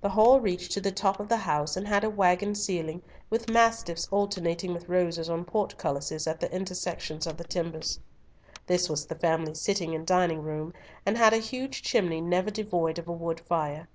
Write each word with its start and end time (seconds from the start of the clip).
The 0.00 0.08
hall 0.08 0.40
reached 0.40 0.72
to 0.72 0.80
the 0.80 0.90
top 0.90 1.20
of 1.20 1.28
the 1.28 1.36
house, 1.36 1.76
and 1.76 1.86
had 1.86 2.02
a 2.02 2.08
waggon 2.08 2.54
ceiling, 2.54 3.02
with 3.28 3.50
mastiffs 3.50 4.08
alternating 4.10 4.72
with 4.72 4.88
roses 4.88 5.28
on 5.28 5.44
portcullises 5.44 6.26
at 6.26 6.40
the 6.40 6.50
intersections 6.50 7.26
of 7.26 7.36
the 7.36 7.44
timbers. 7.44 8.00
This 8.66 8.88
was 8.88 9.04
the 9.04 9.14
family 9.14 9.54
sitting 9.54 9.94
and 9.94 10.06
dining 10.06 10.40
room, 10.40 10.72
and 11.04 11.18
had 11.18 11.34
a 11.34 11.44
huge 11.44 11.82
chimney 11.82 12.22
never 12.22 12.50
devoid 12.50 12.98
of 12.98 13.08
a 13.08 13.12
wood 13.12 13.40
fire. 13.40 13.88